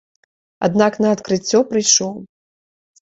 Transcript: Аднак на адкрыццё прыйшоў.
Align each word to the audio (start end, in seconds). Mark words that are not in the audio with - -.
Аднак 0.67 0.97
на 1.05 1.11
адкрыццё 1.17 1.59
прыйшоў. 1.73 2.13